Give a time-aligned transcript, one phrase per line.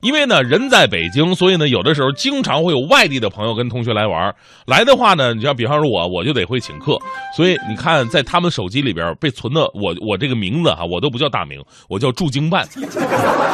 [0.00, 4.32] 因为呢，人在北京，所以呢，有的时候经常会有外地的朋友跟同学来玩
[4.64, 6.96] 来的话呢，你像比方说我，我就得会请客。
[7.36, 12.64] 所以你看，在他们手机里边被存的我，我这个名字哈，我都不叫大名，我叫驻京办。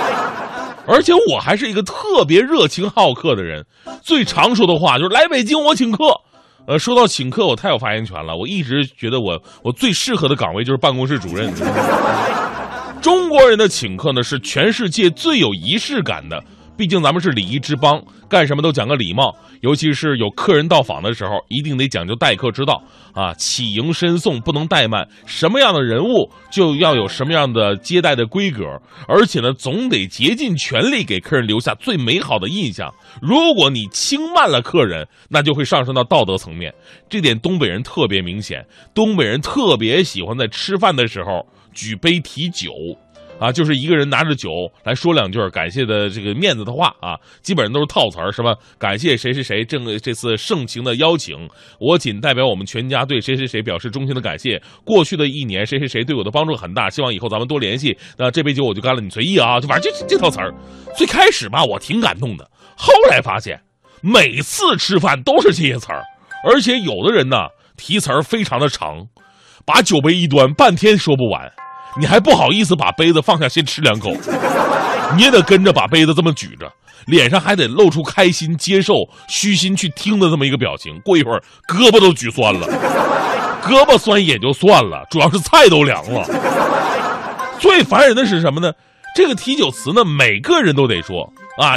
[0.86, 3.64] 而且我还是一个特别热情好客的人，
[4.02, 6.04] 最常说的话就是来北京我请客。
[6.66, 8.36] 呃，说到请客，我太有发言权了。
[8.36, 11.50] 我一直觉得我我最适合的岗位就是办公室主任。
[13.34, 16.40] 中国人的请客呢，是全世界最有仪式感的。
[16.76, 19.34] 毕竟咱们是礼仪之邦，干什么都讲个礼貌。
[19.60, 22.80] 尤其是有客人到访的时候，一定得讲究待客之道
[23.12, 25.08] 啊，起迎申送不能怠慢。
[25.26, 32.88] 什么样的人物就要有什么样的接待的规格，而且呢，总得竭尽全力给客人留下最美好的印象。
[33.20, 36.72] 如果你轻慢了客人，那就会上升到道德层面。
[37.10, 38.64] 这点东北人特别明显，
[38.94, 41.44] 东北人特别喜欢在吃饭的时候。
[41.76, 42.70] 举杯提酒，
[43.40, 44.50] 啊，就是一个人拿着酒
[44.84, 48.54] 来说两句感谢的这个面子的话啊，基本上都是套词儿，是吧？
[48.78, 51.36] 感谢谁谁谁正这次盛情的邀请，
[51.78, 54.62] 我仅代表我们全家对谁谁谁表示衷心的感谢。
[54.84, 57.96] 过去的一年，谁谁谁对我的帮助很大，希望以后咱们多联系。
[58.16, 60.54] 那这杯酒我就干了，你随意啊，就反正就这套词儿。
[60.96, 63.60] 最开始吧，我挺感动的，后来发现
[64.00, 66.02] 每次吃饭都是这些词儿，
[66.48, 69.08] 而且有的人呢提词儿非常的长，
[69.66, 71.52] 把酒杯一端，半天说不完。
[71.98, 74.12] 你还不好意思把杯子放下先吃两口，
[75.16, 76.70] 你也得跟着把杯子这么举着，
[77.06, 80.98] 脸上还得露出开心、接受、虚心去听的这么一个表情。
[81.00, 82.66] 过一会儿胳膊都举酸了，
[83.62, 86.26] 胳膊酸也就算了，主要是菜都凉了。
[87.60, 88.72] 最烦人的是什么呢？
[89.14, 91.74] 这个提酒词呢，每个人都得说啊，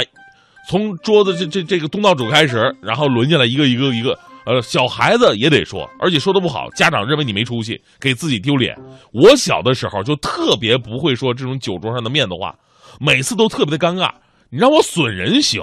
[0.68, 4.18] 从桌子这这这个东道主开始，然后轮下来一个一个一个。
[4.48, 8.74] 呃，小孩子也得说，而且说的不好，家长认为你没出息，给自己丢脸。
[9.12, 12.54] 我小的时候就特别不会说这种酒桌上的面子话，
[12.98, 14.10] 每次都特别的尴尬。
[14.48, 15.62] 你让我损人行，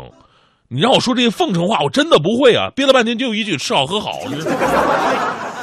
[0.68, 2.70] 你让我说这些奉承话，我真的不会啊。
[2.76, 4.20] 憋了半天就一句吃好喝好。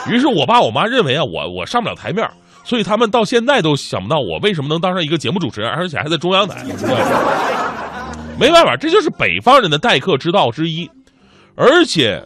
[0.09, 2.29] 于是我爸我妈认为啊，我我上不了台面，
[2.65, 6.65] 所以他们到现在都想不到我为什么能当上一个节目主持人，而且还在中央台。
[8.37, 10.91] 没办法，这就是北方人的待客之道之一，
[11.55, 12.21] 而且。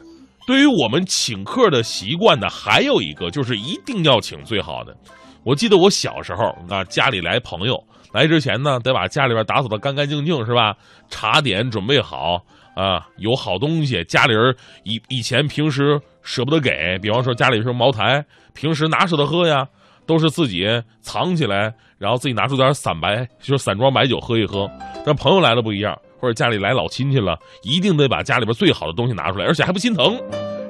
[0.47, 4.97] 对于我们请客的习惯呢，还有一个就是一定要请最好的。
[5.43, 7.77] 我记得我小时候啊，家里来朋友
[8.13, 10.77] 来之前呢，得把家里边打扫的干干净净，是吧？
[11.09, 12.41] 茶点准备好
[12.77, 14.05] 啊，有好东西。
[14.05, 18.25] 家里人以以前平时舍不得给，比方说家里什么茅台，
[18.55, 19.67] 平时哪舍得喝呀，
[20.07, 20.65] 都是自己
[21.01, 24.71] 藏起来，然后自己拿出点散白，就是散装白酒喝一喝。
[25.05, 25.97] 但朋友来了不一样。
[26.19, 30.21] 或者家里来老亲戚了，一定得把家里边最好的东西拿出来，而且还不心疼。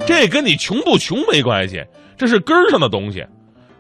[0.07, 1.85] 这跟你穷不穷没关系，
[2.17, 3.25] 这是根儿上的东西。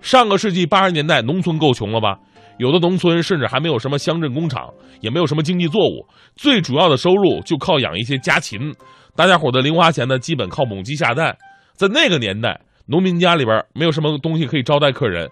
[0.00, 2.18] 上个世纪八十年代，农村够穷了吧？
[2.58, 6.06] 有的农村甚至还没有什么乡镇工厂，也没有什么经济作物，
[6.36, 8.74] 最主要的收入就靠养一些家禽。
[9.14, 11.36] 大家伙的零花钱呢，基本靠母鸡下蛋。
[11.74, 15.28] 在那个年代，农民家里边没有什么东西可以招待客人，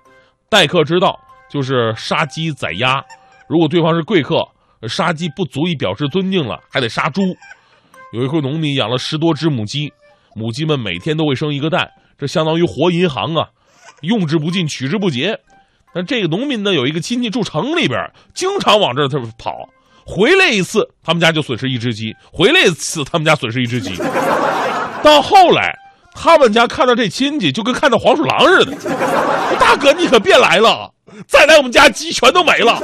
[0.49, 1.19] 待客之道
[1.49, 3.03] 就是杀鸡宰鸭。
[3.49, 4.47] 如果对方是贵客。
[4.89, 7.22] 杀鸡不足以表示尊敬了，还得杀猪。
[8.12, 9.93] 有一户农民养了十多只母鸡，
[10.34, 13.49] 母鸡们每天都会生一个蛋，这相当于活银行啊，
[14.03, 15.39] 用之不尽，取之不竭。
[15.93, 18.00] 但这个农民呢，有一个亲戚住城里边，
[18.34, 19.09] 经常往这儿
[19.39, 19.69] 跑，
[20.05, 23.97] 回来一次他们家就损失一只鸡，回来一次他们家损失一只鸡。
[25.03, 25.72] 到后来，
[26.15, 28.77] 他们家看到这亲戚就跟看到黄鼠狼似的。
[29.59, 30.93] 大哥，你可别来了，
[31.27, 32.81] 再来我们家鸡全都没了。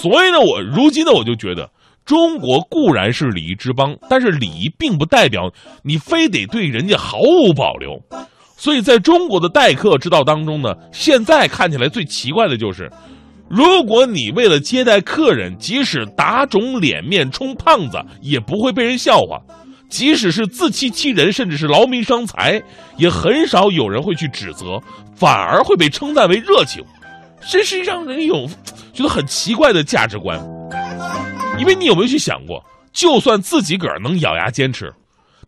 [0.00, 1.70] 所以呢，我如今呢，我就觉得
[2.04, 5.52] 中国固然是礼仪之邦，但是礼仪并不代表
[5.82, 8.00] 你非得对人家毫无保留。
[8.56, 12.90] 所以，在中国的待客之道当中呢，现在看起来最奇怪的就是，
[13.48, 19.38] 如果你为了接待客人，即使打肿脸面充胖子，也不会被人笑话；
[19.88, 22.62] 即使是自欺欺人，甚至是劳民伤财，
[22.96, 24.78] 也很少有人会去指责，
[25.14, 26.84] 反而会被称赞为热情。
[27.50, 28.46] 这是让人有
[29.00, 30.38] 觉得很奇怪的价值观，
[31.58, 34.92] 因为你有没有去想过，就算自己个儿能咬牙坚持，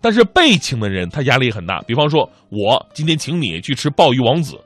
[0.00, 1.78] 但是被请的人他压力很大。
[1.82, 4.56] 比方说，我今天请你去吃鲍鱼王子，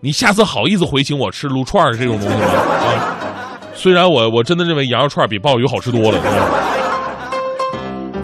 [0.00, 2.46] 你下次好意思回请我吃撸串这种东西吗？
[2.46, 6.20] 啊，虽然我我真的认为羊肉串比鲍鱼好吃多了。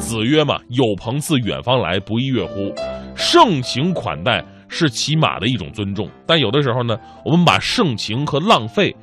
[0.00, 2.74] 子曰嘛：“有朋自远方来，不亦乐乎？”
[3.14, 4.44] 盛情款待。
[4.72, 8.94] 是起码的一种尊重，但有的时候呢，我们把盛情和浪费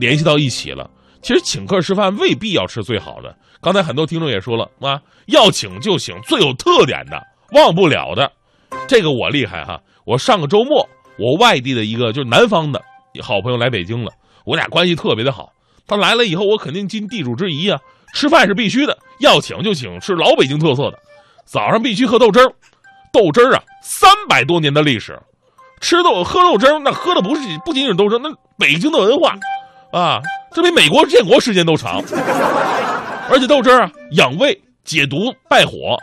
[0.00, 0.90] 联系到一起了。
[1.22, 3.36] 其实请客吃饭未必要吃最好的。
[3.60, 8.32] 刚才很多听众也说了啊，要请就请最有特点的、忘不了的。
[8.88, 9.78] 这个我厉害哈！
[10.06, 10.88] 我上个周末，
[11.18, 12.80] 我外地的一个就是南方的
[13.20, 14.10] 好朋友来北京了，
[14.46, 15.52] 我俩关系特别的好。
[15.86, 17.78] 他来了以后，我肯定尽地主之谊啊，
[18.14, 20.98] 吃饭是必须的，要请就请，是老北京特色的。
[21.44, 22.50] 早上必须喝豆汁儿，
[23.12, 25.20] 豆汁儿啊，三百多年的历史，
[25.80, 29.36] 吃豆喝豆汁儿，那喝的不是不仅仅是豆汁儿，那北京的文化
[29.92, 30.20] 啊，
[30.52, 32.02] 这比美国建国时间都长。
[33.28, 35.96] 而且豆汁儿啊，养胃、解毒、败火。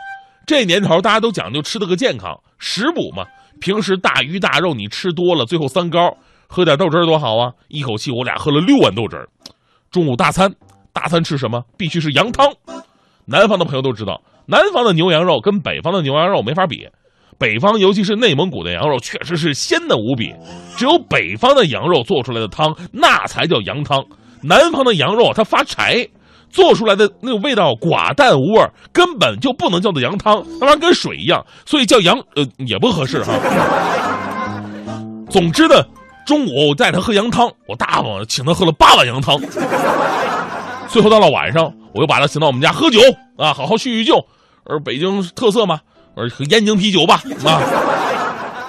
[0.46, 3.24] 这年头大家都讲究吃的个健康，食补嘛。
[3.60, 7.52] 平时大鱼大肉你吃多了，最后三高，喝点豆汁儿多好啊！
[7.68, 9.28] 一口气我俩喝了六碗豆汁儿。
[9.90, 10.50] 中午大餐，
[10.92, 11.62] 大餐吃什么？
[11.76, 12.46] 必须是羊汤。
[13.26, 16.88] 南方的朋友都知道，南方的牛羊肉跟北方的牛羊肉没法比。
[17.36, 20.32] 北方尤其是内蒙古的羊肉，确实是鲜嫩无比。
[20.78, 24.02] 只有北方的羊肉做出来的汤，那才叫羊汤。
[24.40, 26.08] 南方的羊肉它发柴。
[26.50, 33.34] 做出来的那个味道寡淡无味，根本就不能叫做羊汤，那玩意跟水一样，所以叫羊呃也不合适哈。
[35.28, 35.84] 总之呢，
[36.26, 39.38] 中午我带他喝羊汤，我大方请他喝了八碗羊汤。
[40.88, 42.98] 最后到了晚上，我又把他请到我们家喝酒
[43.36, 44.24] 啊，好好叙叙旧。
[44.64, 45.80] 而北京特色嘛，
[46.16, 47.60] 而喝燕京啤酒吧啊，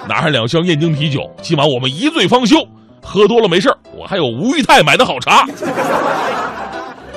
[0.08, 2.56] 拿上两箱燕京啤酒，今晚我们一醉方休。
[3.02, 5.46] 喝多了没事我还有吴裕泰买的好茶。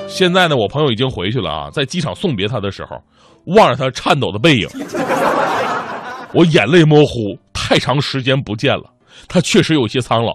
[0.08, 2.98] 现在呢，我朋友已经回去了啊，在机场送别他的时候，
[3.56, 4.68] 望着他颤抖的背影，
[6.34, 7.38] 我眼泪模糊。
[7.54, 8.84] 太长时间不见了，
[9.28, 10.34] 他确实有些苍老，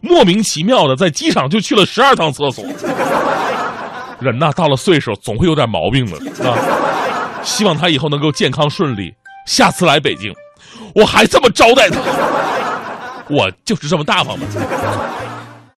[0.00, 2.64] 莫名其妙的在机场就去了十二趟厕所。
[4.20, 6.56] 人呐，到了岁数总会有点毛病的啊。
[7.42, 9.12] 希望他以后能够健康顺利，
[9.46, 10.32] 下次来北京，
[10.94, 12.00] 我还这么招待他。
[13.28, 14.46] 我就是这么大方嘛。